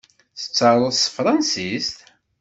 Tettaruḍ 0.39 0.91
s 0.95 1.01
tefṛansist? 1.05 1.97